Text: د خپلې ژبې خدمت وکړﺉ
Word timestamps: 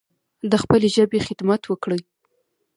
د 0.51 0.53
خپلې 0.63 0.87
ژبې 0.95 1.19
خدمت 1.27 1.61
وکړﺉ 1.67 2.05